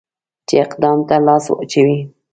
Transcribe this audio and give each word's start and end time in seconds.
چې 0.47 0.55
اقدام 0.65 0.99
ته 1.07 1.15
لاس 1.27 1.45
واچوي. 1.49 1.99